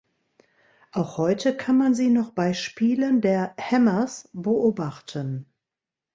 [0.93, 5.45] Auch heute kann man sie noch bei Spielen der „Hammers“ beobachten.